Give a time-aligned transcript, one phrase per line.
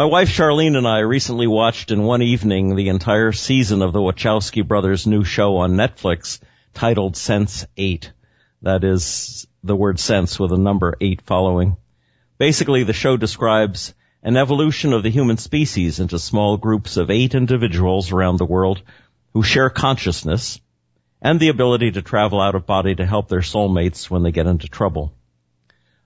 [0.00, 3.98] My wife Charlene and I recently watched in one evening the entire season of the
[3.98, 6.40] Wachowski brothers' new show on Netflix
[6.72, 8.10] titled Sense 8.
[8.62, 11.76] That is the word sense with a number 8 following.
[12.38, 17.34] Basically, the show describes an evolution of the human species into small groups of eight
[17.34, 18.80] individuals around the world
[19.34, 20.62] who share consciousness
[21.20, 24.46] and the ability to travel out of body to help their soulmates when they get
[24.46, 25.12] into trouble.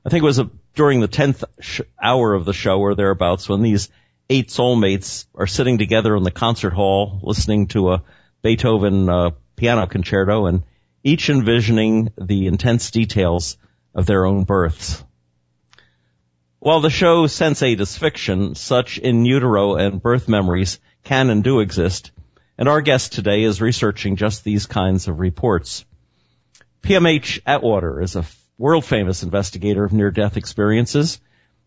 [0.04, 3.48] I think it was a during the 10th sh- hour of the show or thereabouts
[3.48, 3.88] when these
[4.28, 8.02] eight soulmates are sitting together in the concert hall listening to a
[8.42, 10.64] Beethoven uh, piano concerto and
[11.02, 13.56] each envisioning the intense details
[13.94, 15.04] of their own births.
[16.58, 21.60] While the show Sense8 is fiction, such in utero and birth memories can and do
[21.60, 22.10] exist,
[22.56, 25.84] and our guest today is researching just these kinds of reports.
[26.82, 28.24] PMH Atwater is a
[28.56, 31.20] world famous investigator of near death experiences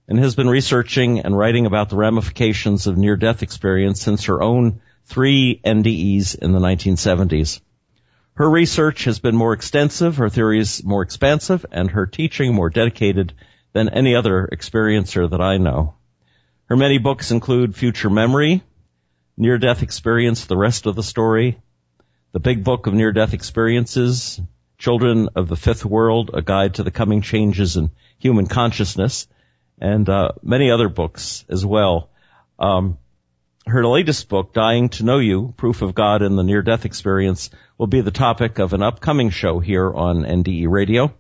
[0.08, 4.42] and has been researching and writing about the ramifications of near death experience since her
[4.42, 7.60] own three NDEs in the 1970s.
[8.36, 13.34] Her research has been more extensive, her theories more expansive, and her teaching more dedicated
[13.74, 15.96] than any other experiencer that I know.
[16.68, 18.64] Her many books include Future Memory,
[19.36, 21.60] Near Death Experience, The Rest of the Story,
[22.32, 24.40] The Big Book of Near Death Experiences,
[24.78, 27.90] Children of the Fifth World, A Guide to the Coming Changes in
[28.20, 29.28] Human Consciousness,
[29.80, 32.10] and uh, many other books as well.
[32.60, 32.98] Um,
[33.66, 37.88] her latest book, Dying to Know You, Proof of God in the Near-Death Experience, will
[37.88, 41.14] be the topic of an upcoming show here on NDE Radio.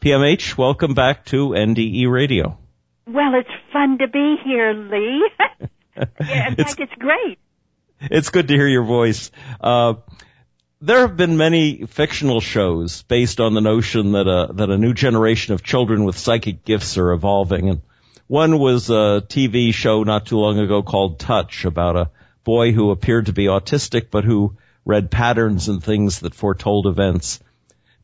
[0.00, 2.58] PMH, welcome back to NDE Radio.
[3.06, 5.30] Well, it's fun to be here, Lee.
[5.96, 7.38] yeah, in fact, it's great.
[8.00, 9.30] It's good to hear your voice.
[9.60, 9.94] Uh,
[10.82, 14.92] there have been many fictional shows based on the notion that a that a new
[14.92, 17.82] generation of children with psychic gifts are evolving, and
[18.26, 22.10] one was a TV show not too long ago called Touch about a
[22.42, 27.38] boy who appeared to be autistic but who read patterns and things that foretold events.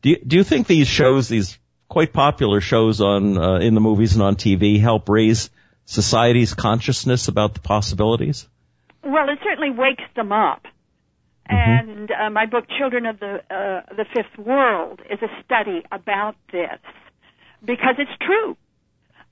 [0.01, 1.59] Do you, do you think these shows, these
[1.89, 5.49] quite popular shows on uh, in the movies and on TV, help raise
[5.83, 8.47] society's consciousness about the possibilities?
[9.03, 10.61] Well, it certainly wakes them up.
[11.49, 11.89] Mm-hmm.
[11.89, 16.35] And uh, my book, Children of the uh, the Fifth World, is a study about
[16.51, 16.79] this
[17.63, 18.55] because it's true.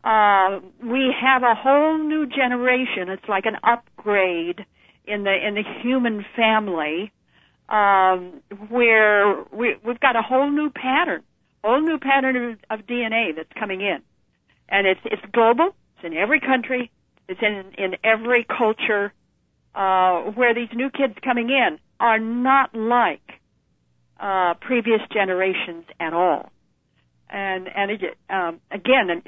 [0.03, 3.09] Uh, we have a whole new generation.
[3.09, 4.66] It's like an upgrade
[5.06, 7.11] in the in the human family,
[7.69, 11.23] um, where we, we've got a whole new pattern,
[11.63, 14.00] whole new pattern of, of DNA that's coming in,
[14.69, 15.75] and it's it's global.
[15.97, 16.89] It's in every country.
[17.27, 19.13] It's in in every culture.
[19.75, 23.21] Uh, where these new kids coming in are not like
[24.19, 26.51] uh, previous generations at all.
[27.29, 29.21] And and it, um, again,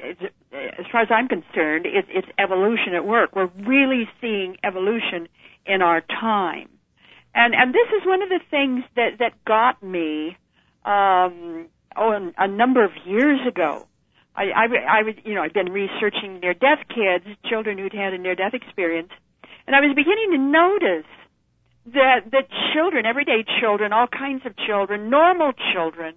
[0.52, 3.36] as far as I'm concerned, it's, it's evolution at work.
[3.36, 5.28] We're really seeing evolution
[5.66, 6.70] in our time,
[7.34, 10.38] and and this is one of the things that that got me
[10.86, 13.86] um, oh a number of years ago.
[14.34, 18.18] I, I, I was, you know, I've been researching near-death kids, children who'd had a
[18.18, 19.10] near-death experience,
[19.66, 21.10] and I was beginning to notice
[21.86, 22.42] that the
[22.72, 26.14] children, everyday children, all kinds of children, normal children,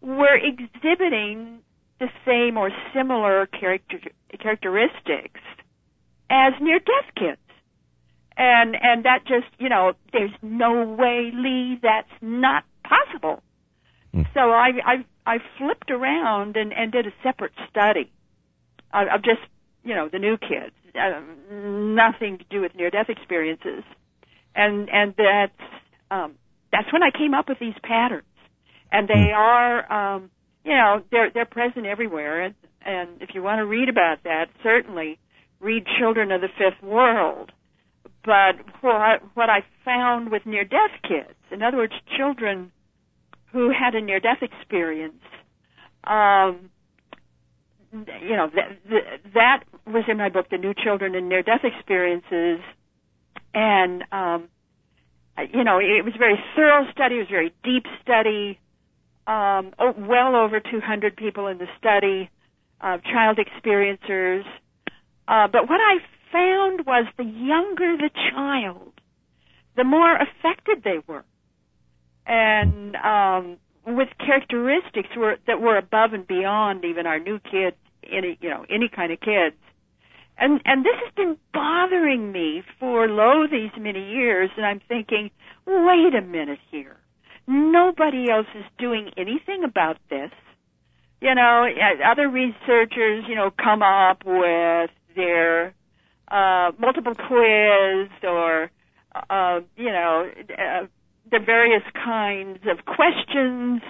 [0.00, 1.60] were exhibiting
[1.98, 3.98] the same or similar character,
[4.40, 5.40] characteristics
[6.30, 7.40] as near-death kids.
[8.36, 13.42] And and that just you know, there's no way, Lee, that's not possible.
[14.14, 14.26] Mm.
[14.32, 18.10] So I I I flipped around and and did a separate study
[18.94, 19.40] of, of just
[19.84, 21.20] you know the new kids, uh,
[21.52, 23.84] nothing to do with near-death experiences
[24.54, 25.70] and and that's
[26.10, 26.34] um,
[26.72, 28.24] that's when I came up with these patterns,
[28.90, 29.34] and they mm.
[29.34, 30.30] are um,
[30.64, 32.54] you know they're they're present everywhere, and
[32.84, 35.18] and if you want to read about that, certainly
[35.60, 37.52] read Children of the Fifth World.
[38.24, 42.72] But what what I found with near death kids, in other words, children
[43.52, 45.22] who had a near death experience,
[46.04, 46.70] um,
[47.92, 52.60] you know that that was in my book, The New Children and Near Death Experiences
[53.54, 54.48] and um,
[55.52, 57.16] you know it was a very thorough study.
[57.16, 58.58] It was a very deep study.
[59.26, 62.30] Um, oh, well over 200 people in the study,
[62.80, 64.44] uh, child experiencers.
[65.28, 65.98] Uh, but what I
[66.32, 68.92] found was the younger the child,
[69.76, 71.24] the more affected they were.
[72.26, 77.76] and um, with characteristics were, that were above and beyond even our new kids,
[78.10, 79.56] any you know any kind of kids.
[80.40, 85.30] And and this has been bothering me for lo these many years, and I'm thinking,
[85.66, 86.96] wait a minute here.
[87.46, 90.30] Nobody else is doing anything about this.
[91.20, 91.66] You know,
[92.10, 95.74] other researchers, you know, come up with their
[96.28, 98.70] uh, multiple quiz or,
[99.28, 100.86] uh, you know, uh,
[101.30, 103.82] the various kinds of questions,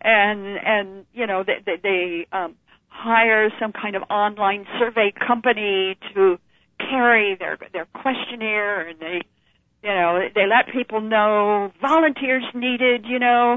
[0.00, 2.56] and and you know they they, they um,
[2.92, 6.38] hire some kind of online survey company to
[6.78, 9.22] carry their their questionnaire, and they
[9.82, 13.04] you know they let people know volunteers needed.
[13.06, 13.52] You know,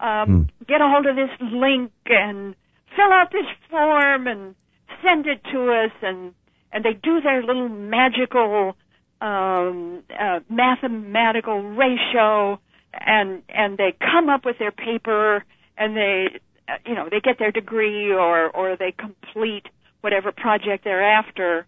[0.00, 0.28] um,
[0.60, 0.66] mm.
[0.66, 2.54] get a hold of this link and
[2.94, 4.54] fill out this form and
[5.02, 6.34] send it to us, and
[6.72, 8.76] and they do their little magical
[9.20, 12.60] um, uh, mathematical ratio
[13.00, 15.44] and and they come up with their paper
[15.76, 16.40] and they
[16.86, 19.66] you know they get their degree or or they complete
[20.00, 21.66] whatever project they're after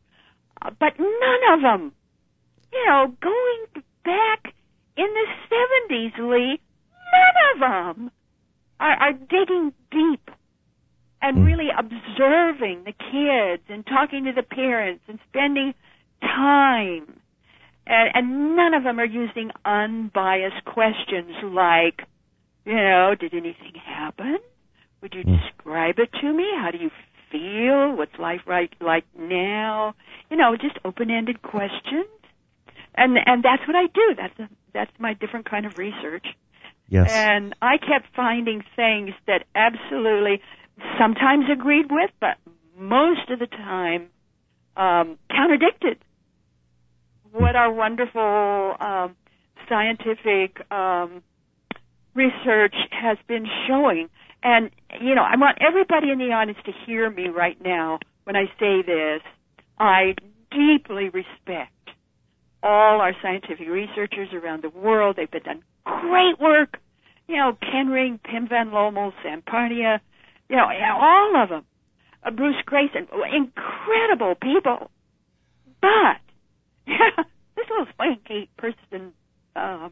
[0.63, 1.93] uh, but none of them
[2.73, 4.55] you know going back
[4.97, 5.27] in the
[5.91, 6.61] 70s Lee
[7.13, 8.11] none of them
[8.81, 10.31] are, are digging deep
[11.23, 11.45] and hmm.
[11.45, 15.75] really observing the kids and talking to the parents and spending
[16.21, 17.21] time
[17.87, 22.03] and, and none of them are using unbiased questions like,
[22.65, 24.39] you know, did anything happen?
[25.03, 25.39] Would you mm.
[25.41, 26.47] describe it to me?
[26.57, 26.91] How do you
[27.31, 27.97] feel?
[27.97, 29.95] What's life right like now?
[30.31, 32.07] You know, just open-ended questions.
[32.95, 34.15] And and that's what I do.
[34.17, 36.27] That's a, that's my different kind of research.
[36.89, 37.11] Yes.
[37.11, 40.41] And I kept finding things that absolutely
[40.99, 42.37] sometimes agreed with, but
[42.79, 44.09] most of the time
[44.77, 45.99] um, contradicted
[47.33, 49.17] what our wonderful um,
[49.69, 51.23] scientific um,
[52.15, 54.09] research has been showing.
[54.47, 54.71] And,
[55.01, 58.45] you know, I want everybody in the audience to hear me right now when I
[58.61, 59.21] say this.
[59.77, 60.15] I
[60.53, 61.73] deeply respect
[62.63, 65.17] all our scientific researchers around the world.
[65.17, 66.79] They've been done great work.
[67.27, 69.99] You know, Ken Pim Van Lommel, Sam Parnia,
[70.49, 71.65] you know, all of them.
[72.23, 74.93] Uh, Bruce Greyson, incredible people.
[75.81, 76.23] But
[76.87, 77.11] yeah,
[77.57, 79.13] this little swanky person
[79.57, 79.89] uh,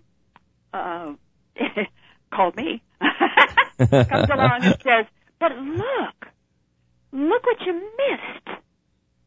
[0.73, 1.15] uh,
[2.33, 2.85] called me
[3.79, 5.06] comes along and says,
[5.39, 6.29] "But look,
[7.12, 8.59] look what you missed."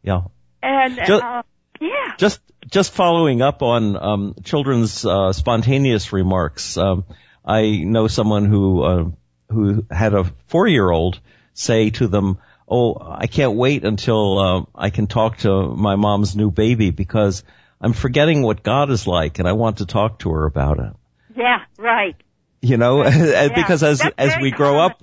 [0.04, 0.22] Yeah.
[0.64, 1.44] And just, uh,
[1.80, 2.16] yeah.
[2.18, 6.78] Just just following up on um, children's uh, spontaneous remarks.
[6.78, 7.06] Um,
[7.46, 9.06] I know someone who uh,
[9.50, 11.20] who had a four year old
[11.54, 16.36] say to them, "Oh, I can't wait until uh, I can talk to my mom's
[16.36, 17.44] new baby because
[17.80, 20.94] I'm forgetting what God is like and I want to talk to her about it.
[21.36, 22.16] Yeah, right.
[22.62, 23.50] You know, yeah.
[23.54, 25.02] because as That's as we grow up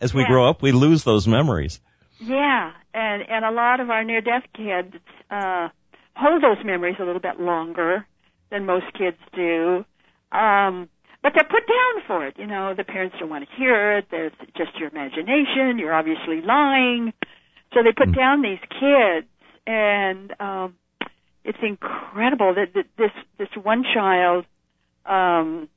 [0.00, 0.28] as we yeah.
[0.28, 1.80] grow up, we lose those memories.
[2.20, 4.94] Yeah, and and a lot of our near death kids
[5.30, 5.68] uh
[6.14, 8.06] hold those memories a little bit longer
[8.50, 9.84] than most kids do.
[10.32, 10.88] Um
[11.22, 12.34] but they're put down for it.
[12.38, 14.06] You know, the parents don't want to hear it.
[14.10, 15.78] There's just your imagination.
[15.78, 17.12] You're obviously lying.
[17.74, 18.16] So they put mm.
[18.16, 19.26] down these kids
[19.66, 20.74] and um
[21.46, 24.44] it's incredible that, that this this one child
[25.06, 25.68] um,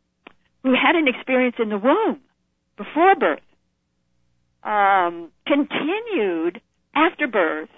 [0.64, 2.20] who had an experience in the womb
[2.78, 3.40] before birth
[4.64, 6.62] um, continued
[6.96, 7.70] after birth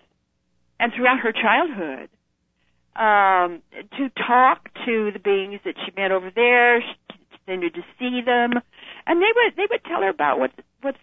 [0.79, 2.09] and throughout her childhood
[2.95, 3.61] um,
[3.97, 6.81] to talk to the beings that she met over there.
[6.81, 8.53] She continued to see them,
[9.05, 10.97] and they would they would tell her about what what's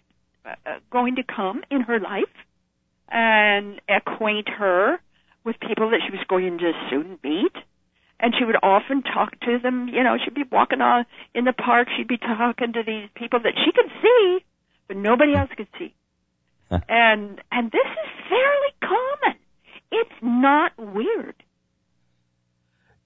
[0.45, 2.25] uh, going to come in her life
[3.09, 4.99] and acquaint her
[5.43, 7.53] with people that she was going to soon meet.
[8.19, 11.53] And she would often talk to them, you know, she'd be walking on in the
[11.53, 14.39] park, she'd be talking to these people that she could see,
[14.87, 15.93] but nobody else could see.
[16.69, 19.39] and and this is fairly common.
[19.91, 21.35] It's not weird.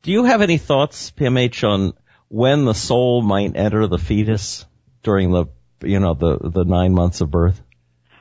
[0.01, 1.93] Do you have any thoughts, PMH, on
[2.27, 4.65] when the soul might enter the fetus
[5.03, 5.45] during the
[5.83, 7.61] you know the the nine months of birth?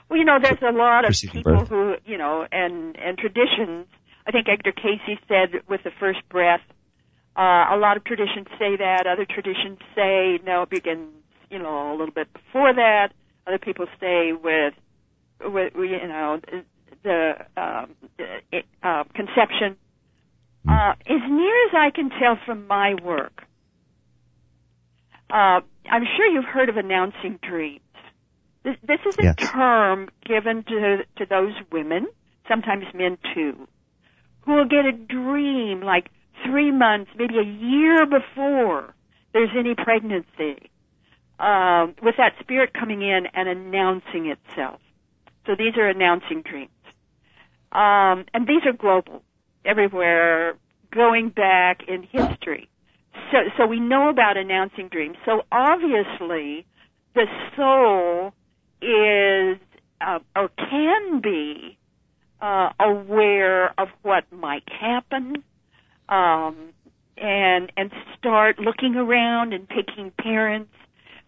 [0.09, 1.69] Well, you know, there's a lot of people birth.
[1.69, 3.87] who you know, and and traditions
[4.27, 6.61] I think Edgar Cayce said with the first breath.
[7.37, 9.07] Uh, a lot of traditions say that.
[9.07, 11.09] Other traditions say no, it begins,
[11.51, 13.13] you know, a little bit before that.
[13.47, 14.75] Other people say with,
[15.43, 16.41] with you know,
[17.03, 17.95] the um,
[18.83, 19.77] uh, conception.
[20.65, 20.71] Hmm.
[20.71, 23.45] Uh, as near as I can tell from my work,
[25.31, 25.61] uh,
[25.91, 27.81] I'm sure you've heard of announcing dreams.
[28.65, 29.35] This, this is a yes.
[29.39, 32.07] term given to to those women,
[32.47, 33.67] sometimes men too,
[34.43, 36.11] who will get a dream like
[36.47, 38.95] three months, maybe a year before
[39.33, 40.71] there's any pregnancy.
[41.39, 44.81] um, with that spirit coming in and announcing itself.
[45.47, 46.71] So these are announcing dreams.
[47.73, 49.23] Um, and these are global,
[49.65, 50.55] everywhere,
[50.95, 52.69] going back in history.
[53.33, 55.17] So, so we know about announcing dreams.
[55.25, 56.67] So obviously,
[57.15, 58.33] the soul
[58.81, 59.59] is
[60.01, 61.79] uh, or can be
[62.41, 65.43] uh, aware of what might happen,
[66.13, 66.75] um,
[67.17, 70.71] and and start looking around and picking parents.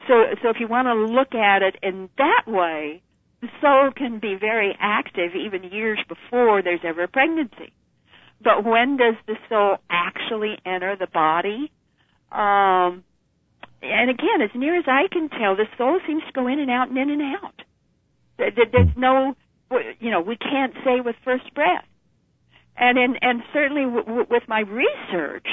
[0.07, 3.03] So, so if you want to look at it in that way,
[3.41, 7.73] the soul can be very active even years before there's ever a pregnancy.
[8.43, 11.73] But when does the soul actually enter the body?
[12.31, 13.05] Um,
[13.81, 16.71] and again, as near as I can tell, the soul seems to go in and
[16.71, 17.55] out and in and out.
[18.37, 19.35] There's no,
[20.01, 21.85] you know, we can't say with first breath.
[22.77, 25.47] And in, and certainly w- w- with my research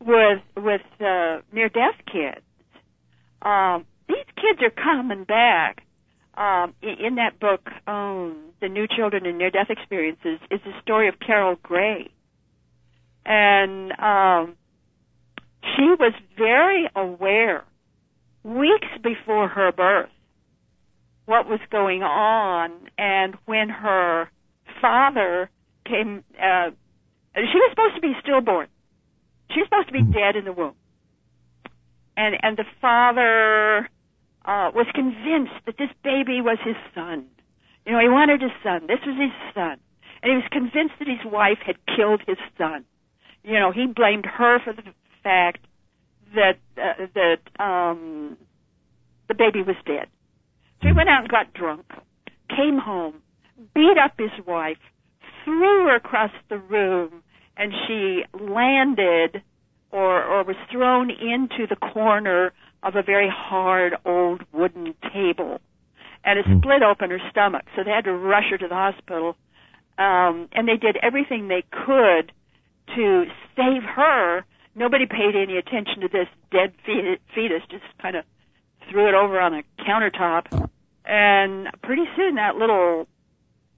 [0.00, 2.44] with with uh, near death kids,
[3.42, 5.82] um, these kids are coming back
[6.38, 11.08] um, in that book, um, The New Children and Near Death Experiences, is the story
[11.08, 12.10] of Carol Gray.
[13.26, 14.56] And um,
[15.76, 17.64] she was very aware,
[18.44, 20.10] weeks before her birth,
[21.26, 22.70] what was going on.
[22.96, 24.30] And when her
[24.80, 25.50] father
[25.88, 26.70] came, uh,
[27.34, 28.68] she was supposed to be stillborn.
[29.50, 30.74] She was supposed to be dead in the womb.
[32.16, 33.88] And, and the father
[34.44, 37.26] uh, was convinced that this baby was his son.
[37.86, 38.86] You know, he wanted his son.
[38.86, 39.78] This was his son.
[40.22, 42.84] And he was convinced that his wife had killed his son.
[43.44, 44.82] You know, he blamed her for the
[45.22, 45.64] fact
[46.34, 48.36] that uh, that um,
[49.28, 50.08] the baby was dead.
[50.82, 51.86] So he went out and got drunk,
[52.48, 53.22] came home,
[53.74, 54.78] beat up his wife,
[55.48, 57.22] threw her across the room,
[57.56, 59.42] and she landed
[59.90, 62.52] or or was thrown into the corner
[62.82, 65.60] of a very hard old wooden table
[66.24, 66.58] and it Hmm.
[66.58, 69.36] split open her stomach so they had to rush her to the hospital.
[69.96, 72.32] Um and they did everything they could
[72.94, 73.24] to
[73.56, 74.44] save her.
[74.74, 78.24] Nobody paid any attention to this dead fetus just kind of
[78.90, 80.68] threw it over on a countertop.
[81.06, 83.08] And pretty soon that little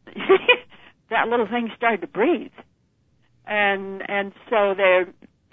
[1.11, 2.53] that little thing started to breathe
[3.47, 5.03] and and so they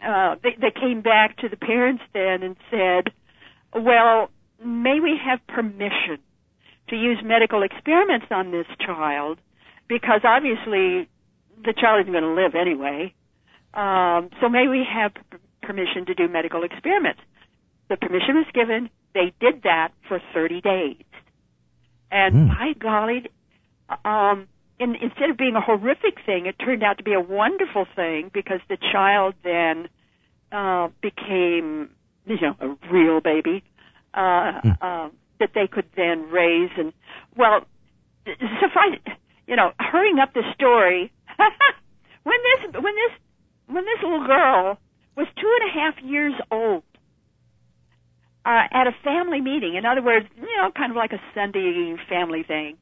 [0.06, 3.12] uh they they came back to the parents then and said
[3.74, 4.30] well,
[4.64, 6.20] may we have permission
[6.90, 9.40] to use medical experiments on this child?
[9.88, 11.10] Because obviously
[11.64, 13.14] the child isn't going to live anyway.
[13.74, 17.20] Um, so may we have p- permission to do medical experiments?
[17.90, 18.90] The permission was given.
[19.14, 21.04] They did that for 30 days.
[22.12, 22.48] And Hmm.
[22.50, 23.28] by golly,
[24.06, 24.48] um,
[24.79, 28.29] in, instead of being a horrific thing, it turned out to be a wonderful thing
[28.34, 29.89] because the child then
[30.51, 31.89] uh, became
[32.27, 33.63] you know, a real baby,
[34.13, 36.93] uh, uh, that they could then raise and,
[37.36, 37.62] well,
[38.25, 39.00] suffice,
[39.48, 41.12] you know, hurrying up the story,
[42.24, 43.19] when this, when this,
[43.67, 44.77] when this little girl
[45.15, 46.84] was two and a half years old,
[48.46, 51.96] uh, at a family meeting, in other words, you know, kind of like a Sunday
[52.10, 52.77] family thing,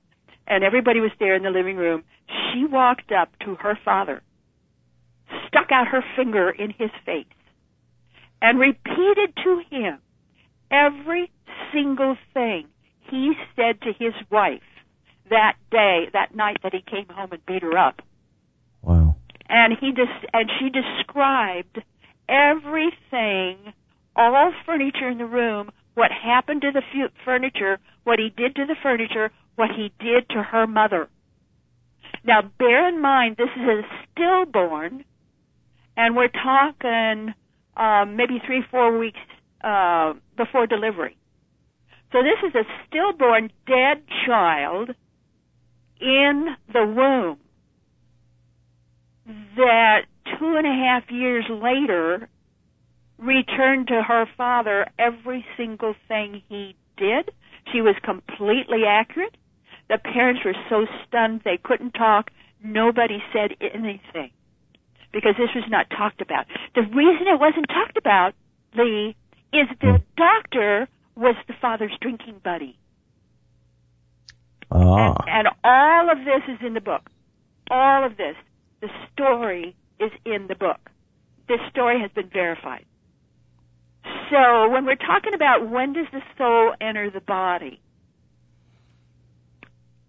[0.48, 4.22] and everybody was there in the living room, she walked up to her father,
[5.48, 7.26] stuck out her finger in his face,
[8.42, 10.00] and repeated to him
[10.72, 11.32] every
[11.74, 12.68] single thing
[13.10, 14.62] he said to his wife
[15.30, 18.02] that day, that night that he came home and beat her up.
[18.82, 19.16] Wow.
[19.50, 21.82] And he des- and she described
[22.30, 23.74] everything,
[24.16, 28.66] all furniture in the room, what happened to the fu- furniture, what he did to
[28.66, 31.10] the furniture, what he did to her mother.
[32.24, 33.82] Now, bear in mind, this is a
[34.12, 35.06] stillborn,
[35.96, 37.34] and we're talking
[37.78, 39.20] um, maybe three, four weeks
[39.64, 41.18] uh, before delivery.
[42.12, 44.92] So this is a stillborn dead child
[46.00, 47.38] in the womb
[49.56, 50.02] that
[50.40, 52.30] two and a half years later
[53.18, 57.32] returned to her father every single thing he did.
[57.72, 59.36] She was completely accurate.
[59.90, 62.32] The parents were so stunned they couldn't talk.
[62.64, 64.32] Nobody said anything
[65.14, 66.46] because this was not talked about.
[66.74, 68.34] The reason it wasn't talked about,
[68.76, 69.16] Lee,
[69.54, 72.78] is the doctor was the father's drinking buddy.
[74.72, 75.16] Ah.
[75.28, 77.10] And, and all of this is in the book.
[77.70, 78.36] All of this.
[78.82, 80.90] The story is in the book.
[81.48, 82.86] This story has been verified.
[84.30, 87.80] So when we're talking about when does the soul enter the body,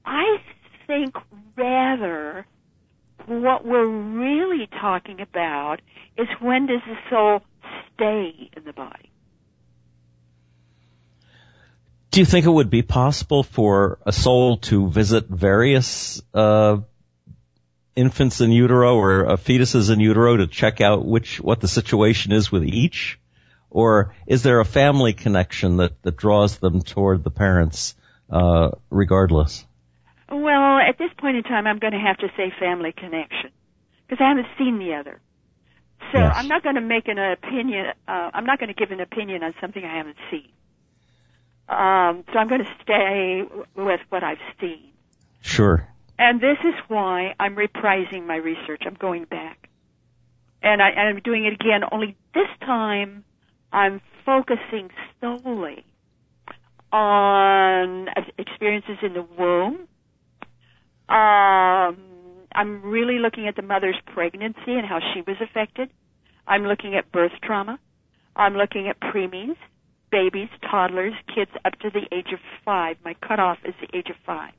[0.07, 0.39] I
[0.87, 1.17] think
[1.57, 2.47] rather
[3.27, 5.81] what we're really talking about
[6.17, 7.43] is when does the soul
[7.95, 9.11] stay in the body?
[12.13, 16.79] Do you think it would be possible for a soul to visit various uh,
[17.97, 22.33] infants in utero or uh, fetuses in utero to check out which what the situation
[22.33, 23.19] is with each,
[23.71, 27.95] or is there a family connection that that draws them toward the parents
[28.31, 29.67] uh, regardless?
[30.87, 33.51] At this point in time, I'm going to have to say family connection
[34.07, 35.21] because I haven't seen the other.
[36.13, 36.33] So Yes.
[36.37, 37.87] I'm not going to make an opinion.
[38.07, 40.49] Uh, I'm not going to give an opinion on something I haven't seen.
[41.69, 43.43] Um, so I'm going to stay
[43.75, 44.93] with what I've seen.
[45.41, 45.89] Sure.
[46.19, 48.83] And this is why I'm reprising my research.
[48.87, 49.69] I'm going back.
[50.63, 53.25] And, I, and I'm doing it again, only this time
[53.73, 54.91] I'm focusing
[55.21, 55.85] solely
[56.93, 59.89] on experiences in the womb.
[61.09, 61.97] Um,
[62.53, 65.91] I'm really looking at the mother's pregnancy and how she was affected.
[66.47, 67.79] I'm looking at birth trauma.
[68.35, 69.57] I'm looking at preemies,
[70.11, 72.97] babies, toddlers, kids up to the age of five.
[73.05, 74.53] My cutoff is the age of five.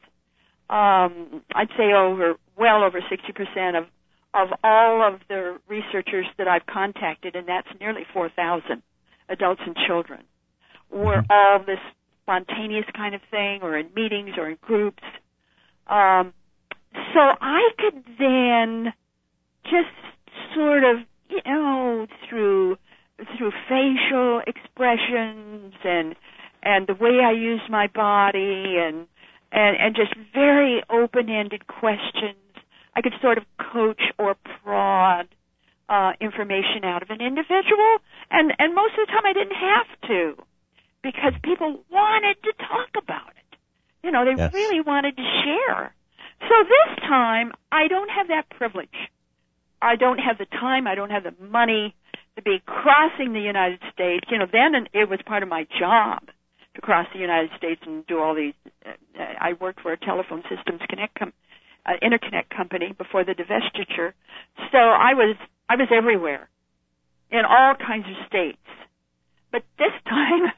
[0.69, 3.87] Um, I'd say over, well over 60% of
[4.35, 8.83] of all of the researchers that I've contacted, and that's nearly 4,000
[9.31, 10.25] adults and children,
[10.91, 11.79] were all this
[12.23, 15.03] spontaneous kind of thing, or in meetings, or in groups.
[15.87, 16.35] Um,
[17.15, 18.93] so I could then
[19.65, 19.97] just
[20.55, 20.99] sort of,
[21.31, 22.77] you know, through
[23.39, 26.15] through facial expressions and
[26.67, 29.07] and the way I use my body and
[29.53, 32.37] and and just very open-ended questions
[32.97, 35.29] I could sort of coach or prod
[35.89, 37.99] uh, information out of an individual,
[38.31, 40.43] and and most of the time I didn't have to,
[41.03, 43.59] because people wanted to talk about it.
[44.03, 44.53] You know, they Yes.
[44.53, 45.95] really wanted to share.
[46.41, 48.99] So this time I don't have that privilege.
[49.81, 50.87] I don't have the time.
[50.87, 51.95] I don't have the money
[52.37, 54.27] to be crossing the United States.
[54.31, 56.31] You know, then it was part of my job
[56.77, 58.55] to cross the United States and do all these.
[58.85, 58.93] Uh,
[59.41, 61.33] I worked for a telephone systems connect com-
[61.85, 64.13] uh, interconnect company before the divestiture,
[64.71, 65.37] so I was
[65.69, 66.49] I was everywhere,
[67.31, 68.63] in all kinds of states.
[69.51, 70.53] But this time,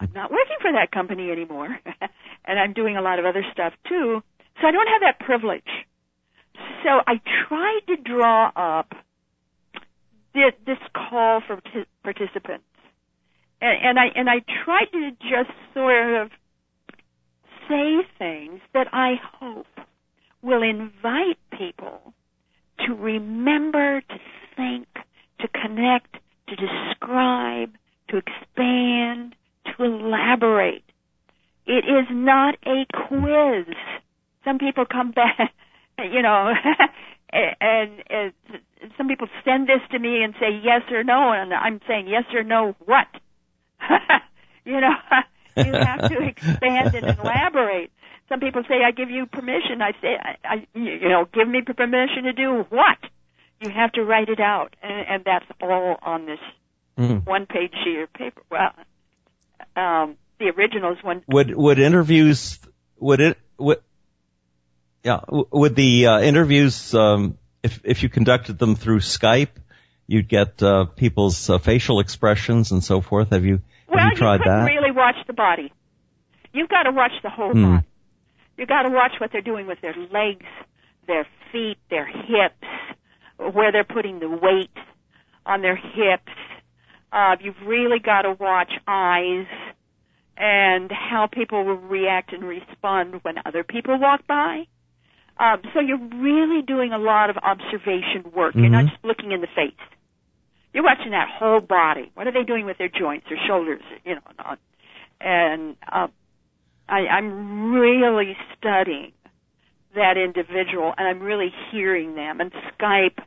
[0.00, 1.68] I'm not working for that company anymore,
[2.44, 4.22] and I'm doing a lot of other stuff too.
[4.60, 5.86] So I don't have that privilege.
[6.84, 8.92] So I tried to draw up
[10.66, 11.60] this call for
[12.02, 12.64] participants,
[13.60, 16.30] and, and I and I tried to just sort of
[17.68, 19.66] say things that I hope
[20.42, 22.14] will invite people
[22.86, 24.18] to remember, to
[24.56, 24.86] think,
[25.40, 26.16] to connect,
[26.48, 27.70] to describe,
[28.08, 29.34] to expand,
[29.66, 30.84] to elaborate.
[31.66, 33.74] It is not a quiz.
[34.44, 35.52] Some people come back,
[35.98, 36.52] you know,
[37.32, 38.32] and, and
[38.96, 42.24] some people send this to me and say yes or no, and I'm saying yes
[42.32, 43.06] or no what?
[44.64, 44.94] you know,
[45.56, 47.90] you have to expand and elaborate.
[48.28, 51.62] Some people say, "I give you permission." I say, I, I, "You know, give me
[51.62, 52.98] permission to do what?"
[53.60, 56.38] You have to write it out, and, and that's all on this
[56.96, 58.42] mm, one-page sheet of paper.
[58.50, 58.72] Well,
[59.74, 62.58] um, the originals when Would would interviews
[62.98, 63.80] would it would
[65.02, 69.48] yeah would the uh, interviews um, if if you conducted them through Skype
[70.08, 73.30] you'd get uh, people's uh, facial expressions and so forth.
[73.30, 74.72] Have you well have you tried couldn't that?
[74.72, 75.72] really watch the body.
[76.52, 77.74] You've got to watch the whole Hmm.
[77.76, 77.86] body.
[78.56, 80.46] You've got to watch what they're doing with their legs,
[81.06, 82.66] their feet, their hips,
[83.54, 84.70] where they're putting the weight
[85.46, 86.32] on their hips.
[87.12, 89.46] Uh, you've really got to watch eyes
[90.36, 94.64] and how people will react and respond when other people walk by.
[95.38, 98.54] Um, so you're really doing a lot of observation work.
[98.56, 98.90] You're not Mhm.
[98.90, 99.72] just looking in the face.
[100.72, 102.10] You're watching that whole body.
[102.14, 104.58] What are they doing with their joints, their shoulders, you know, and on.
[105.20, 106.12] And um,
[106.88, 109.12] I, I'm really studying
[109.94, 112.40] that individual, and I'm really hearing them.
[112.40, 113.18] And Skype,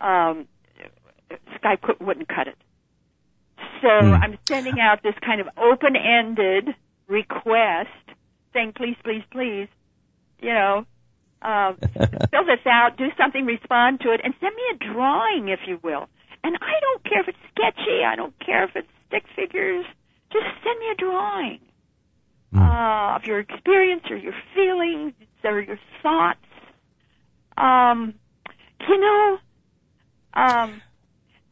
[0.00, 0.46] um,
[1.62, 2.56] Skype wouldn't cut it.
[3.82, 4.14] So Hmm.
[4.14, 6.74] I'm sending out this kind of open-ended
[7.08, 7.88] request,
[8.52, 9.68] saying, "Please, please, please,
[10.40, 10.86] you know,
[11.42, 11.72] uh,
[12.30, 15.78] fill this out, do something, respond to it, and send me a drawing, if you
[15.82, 16.08] will.
[16.44, 18.04] And I don't care if it's sketchy.
[18.04, 19.86] I don't care if it's stick figures.
[20.32, 21.60] Just send me a drawing
[22.52, 22.60] Hmm.
[22.60, 26.38] uh, of your experience or your feelings or your thoughts.
[27.56, 28.14] Um,
[28.88, 29.38] you know,
[30.34, 30.82] um,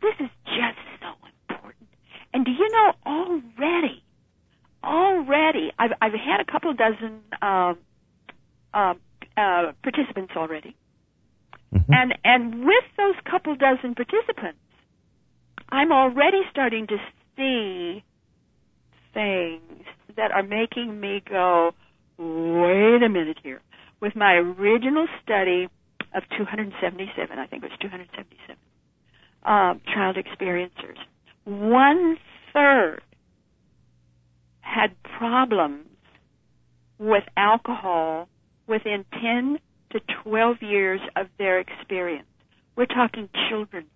[0.00, 1.08] this is just so
[1.48, 1.88] important.
[2.34, 4.02] And do you know already,
[4.84, 7.78] already, I've I've had a couple dozen um,
[8.74, 8.94] uh,
[9.36, 10.76] uh, participants already,
[11.74, 11.84] Mhm.
[11.88, 14.58] and and with those couple dozen participants,
[15.72, 16.96] I'm already starting to
[17.36, 18.04] see
[19.14, 19.84] things
[20.16, 21.72] that are making me go,
[22.18, 23.60] wait a minute here.
[24.00, 25.68] With my original study
[26.14, 28.56] of 277, I think it was 277
[29.44, 30.98] um, child experiencers,
[31.44, 32.16] one
[32.52, 33.02] third
[34.60, 35.86] had problems
[36.98, 38.28] with alcohol
[38.66, 39.58] within 10
[39.90, 42.26] to 12 years of their experience.
[42.76, 43.86] We're talking children.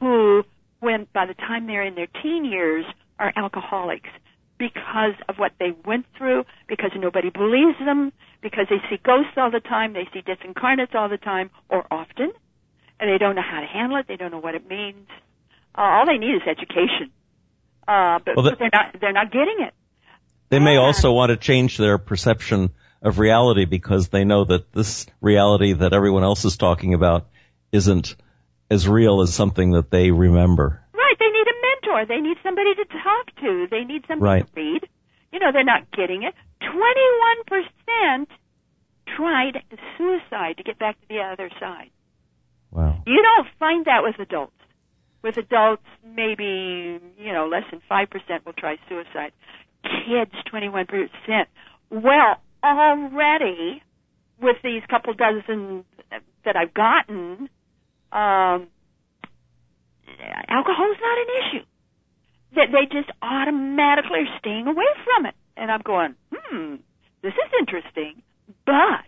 [0.00, 0.44] Who,
[0.80, 2.84] when by the time they're in their teen years,
[3.18, 4.08] are alcoholics
[4.58, 8.12] because of what they went through, because nobody believes them,
[8.42, 12.32] because they see ghosts all the time, they see disincarnates all the time or often,
[13.00, 15.06] and they don't know how to handle it, they don't know what it means.
[15.76, 17.10] Uh, all they need is education,
[17.86, 19.74] uh, but, Well, the- but they're not they're not getting it.
[20.50, 22.70] They may also want to change their perception
[23.02, 27.26] of reality because they know that this reality that everyone else is talking about
[27.70, 28.16] isn't
[28.70, 30.82] as real as something that they remember.
[30.92, 32.06] Right, they need a mentor.
[32.06, 33.66] They need somebody to talk to.
[33.70, 34.46] They need somebody Right.
[34.46, 34.88] to read.
[35.32, 36.34] You know, they're not getting it.
[36.60, 38.28] 21%
[39.16, 39.62] tried
[39.96, 41.90] suicide to get back to the other side.
[42.70, 43.02] Wow.
[43.06, 44.52] You don't find that with adults.
[45.22, 49.32] With adults, maybe, you know, less than 5% will try suicide.
[49.82, 51.48] Kids, 21%.
[51.90, 53.82] Well, already,
[54.40, 55.84] with these couple dozen
[56.44, 57.48] that I've gotten,
[58.12, 58.68] um,
[60.48, 61.64] alcohol is not an issue.
[62.54, 65.34] That they just automatically are staying away from it.
[65.56, 66.76] And I'm going, hmm,
[67.22, 68.22] this is interesting,
[68.64, 69.04] but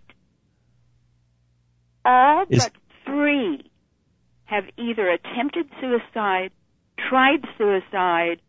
[2.05, 2.73] all Is- but
[3.05, 3.69] three
[4.45, 6.51] have either attempted suicide,
[7.09, 8.41] tried suicide,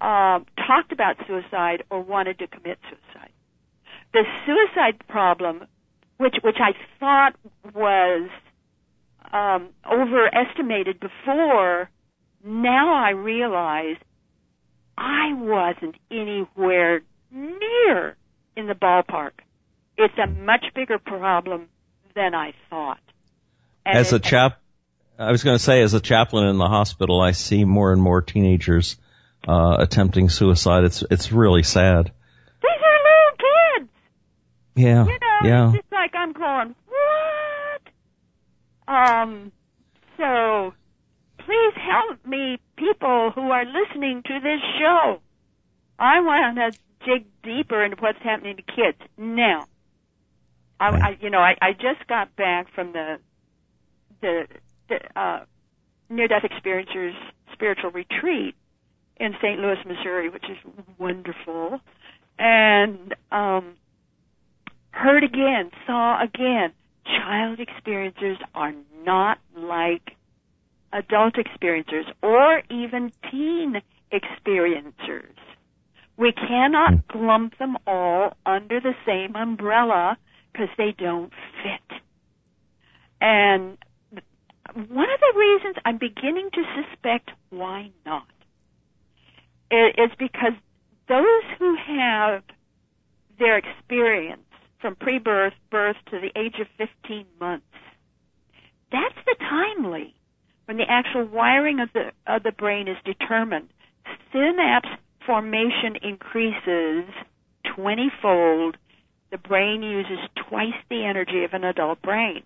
[0.00, 3.32] um, talked about suicide, or wanted to commit suicide.
[4.12, 5.66] The suicide problem,
[6.18, 7.34] which which I thought
[7.74, 8.28] was
[9.32, 11.88] um, overestimated before,
[12.44, 13.96] now I realize
[14.96, 18.16] I wasn't anywhere near
[18.56, 19.32] in the ballpark.
[19.96, 21.68] It's a much bigger problem
[22.14, 23.00] than I thought.
[23.84, 24.60] And As a chap,
[25.18, 28.02] I was going to say, as a chaplain in the hospital, I see more and
[28.02, 28.96] more teenagers
[29.46, 30.84] uh, attempting suicide.
[30.84, 32.12] It's it's really sad.
[32.62, 33.90] these are little kids.
[34.76, 35.68] Yeah, You know, yeah.
[35.68, 36.74] it's just like I'm going?
[38.90, 39.52] Um,
[40.16, 40.74] so
[41.38, 45.20] please help me, people who are listening to this show.
[45.98, 46.74] I want to
[47.06, 49.66] dig deeper into what's happening to kids now.
[50.80, 53.18] I, I you know, I, I just got back from the
[54.20, 54.46] the,
[54.88, 55.44] the uh,
[56.10, 57.14] near-death experiencers
[57.52, 58.54] spiritual retreat
[59.18, 59.60] in St.
[59.60, 60.58] Louis, Missouri, which is
[60.98, 61.80] wonderful,
[62.38, 63.76] and um,
[64.90, 66.72] heard again, saw again.
[67.18, 68.72] Child experiencers are
[69.04, 70.16] not like
[70.92, 73.80] adult experiencers or even teen
[74.12, 75.34] experiencers.
[76.16, 77.18] We cannot hmm.
[77.18, 80.18] clump them all under the same umbrella
[80.52, 81.98] because they don't fit.
[83.20, 83.78] And
[84.74, 88.26] one of the reasons I'm beginning to suspect why not
[89.70, 90.52] is because
[91.08, 92.42] those who have
[93.38, 94.42] their experience
[94.80, 97.64] from pre-birth, birth to the age of 15 months,
[98.90, 100.14] that's the timely
[100.64, 103.68] when the actual wiring of the of the brain is determined.
[104.32, 104.88] Synapse
[105.26, 107.04] formation increases
[107.76, 108.76] 20-fold.
[109.30, 112.42] The brain uses twice the energy of an adult brain.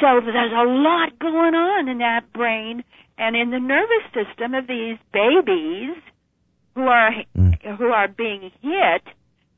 [0.00, 2.84] So there's a lot going on in that brain
[3.18, 5.96] and in the nervous system of these babies
[6.74, 7.76] who are mm.
[7.76, 9.02] who are being hit,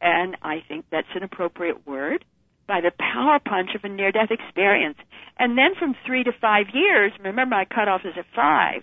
[0.00, 2.24] and I think that's an appropriate word,
[2.66, 4.96] by the power punch of a near death experience.
[5.38, 8.82] And then from three to five years, remember my cutoff is at five,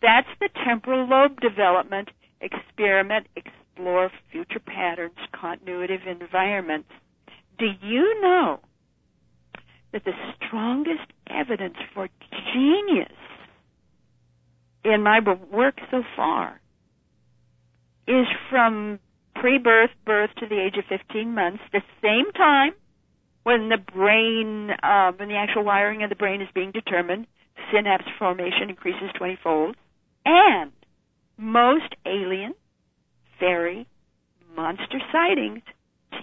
[0.00, 6.88] that's the temporal lobe development, experiment, explore future patterns, continuity of environments.
[7.58, 8.60] Do you know
[9.92, 12.08] that the strongest evidence for
[12.52, 13.12] genius
[14.84, 16.60] in my work so far
[18.06, 19.00] is from
[19.40, 22.72] pre-birth, birth to the age of 15 months, the same time
[23.42, 27.26] when the brain, uh, when the actual wiring of the brain is being determined,
[27.72, 29.76] synapse formation increases 20-fold,
[30.24, 30.72] and
[31.36, 32.54] most alien,
[33.38, 33.86] fairy,
[34.56, 35.62] monster sightings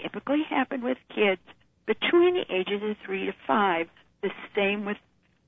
[0.02, 1.42] typically happen with kids
[1.86, 3.88] between the ages of three to five.
[4.22, 4.98] The same with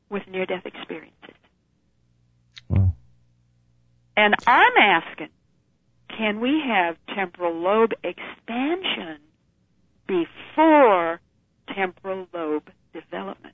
[0.10, 1.36] with near death experiences.
[4.18, 5.30] And I'm asking,
[6.18, 9.20] can we have temporal lobe expansion
[10.08, 11.20] before
[11.76, 13.54] temporal lobe development?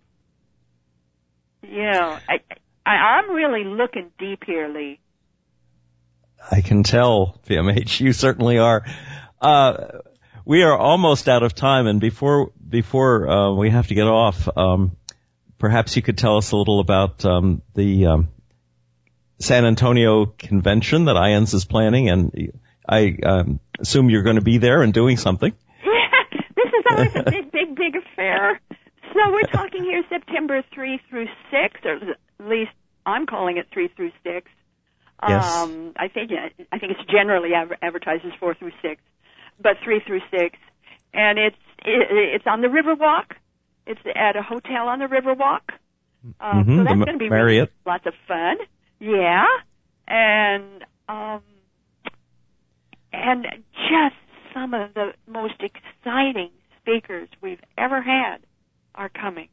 [1.64, 2.40] Yeah, I,
[2.86, 5.00] I, I'm really looking deep here, Lee.
[6.52, 8.84] I can tell, PMH, you certainly are.
[9.40, 10.00] Uh,
[10.44, 14.50] we are almost out of time, and before before uh, we have to get off,
[14.58, 14.98] um,
[15.60, 18.30] perhaps you could tell us a little about um, the um,
[19.42, 22.54] San Antonio convention that IANDS is planning, and
[22.88, 25.54] I um, assume you're going to be there and doing something.
[25.84, 28.60] Yeah, this is always a big, big, big affair.
[29.14, 32.72] So we're talking here September 3 through 6, or at least
[33.06, 34.50] I'm calling it 3 through 6.
[35.28, 35.56] Yes.
[35.56, 36.32] Um, I think
[36.72, 39.02] I think it's generally advertised as 4 through 6,
[39.62, 40.58] but 3 through 6,
[41.14, 43.36] and it's it, it's on the Riverwalk.
[43.86, 45.62] It's at a hotel on the Riverwalk.
[46.40, 47.70] Um, mm-hmm, so that's going to be Marriott.
[47.70, 48.58] Really lots of fun.
[49.02, 49.46] Yeah,
[50.08, 51.42] and um,
[53.12, 53.48] and
[53.90, 54.16] just
[54.54, 58.38] some of the most exciting speakers we've ever had
[58.94, 59.50] are coming.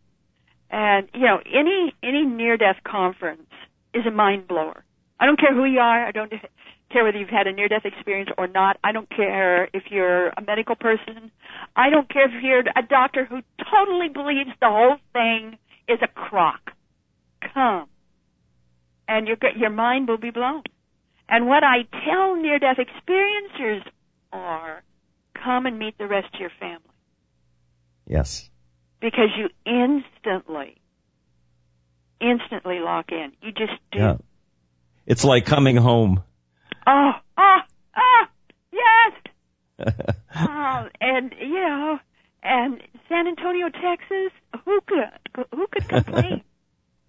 [0.71, 3.49] And you know, any any near death conference
[3.95, 4.85] is a mind blower.
[5.19, 6.07] I don't care who you are.
[6.07, 6.31] I don't
[6.93, 8.77] care whether you've had a near death experience or not.
[8.85, 11.31] I don't care if you're a medical person.
[11.75, 13.41] I don't care if you're a doctor who
[13.73, 15.57] totally believes the whole thing
[15.89, 16.73] is a crock.
[17.55, 17.89] Come
[19.09, 20.63] and your your mind will be blown.
[21.29, 23.83] And what I tell near death experiencers
[24.33, 24.83] are
[25.35, 26.83] come and meet the rest of your family.
[28.07, 28.49] Yes.
[29.01, 30.77] Because you instantly
[32.21, 33.33] instantly lock in.
[33.43, 33.99] You just do.
[33.99, 34.17] Yeah.
[35.07, 36.23] It's like coming home.
[36.87, 37.59] Oh, oh,
[37.97, 38.25] oh,
[38.73, 39.95] yes.
[40.35, 41.99] um, and you know,
[42.43, 44.33] and San Antonio, Texas,
[44.65, 46.43] who could who could complain?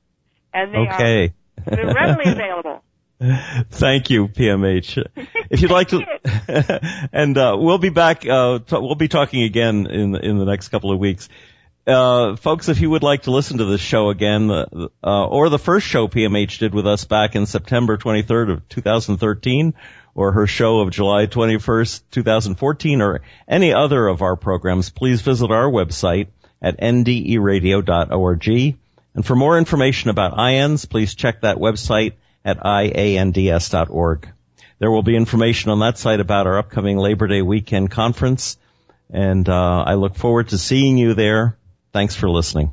[0.52, 1.32] And they Okay.
[1.66, 2.82] are they're readily available.
[3.70, 5.04] Thank you, PMH.
[5.50, 8.26] If you'd like to, and uh, we'll be back.
[8.26, 11.28] Uh, t- we'll be talking again in in the next couple of weeks.
[11.86, 14.66] uh, folks, if you would like to listen to this show again, uh,
[15.02, 19.74] uh, or the first show PMH did with us back in September 23rd of 2013,
[20.14, 25.50] or her show of July 21st, 2014, or any other of our programs, please visit
[25.50, 26.28] our website
[26.64, 28.48] at nderadio.org.
[29.14, 34.28] And for more information about IANDS, please check that website at iands.org.
[34.78, 38.56] There will be information on that site about our upcoming Labor Day weekend conference,
[39.10, 41.56] and uh, I look forward to seeing you there.
[41.92, 42.72] Thanks for listening.